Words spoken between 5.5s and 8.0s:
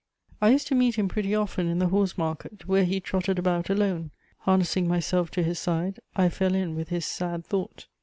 side, I fell in with "his sad thought."